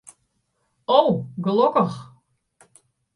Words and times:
O, 0.99 1.27
gelokkich. 1.43 1.97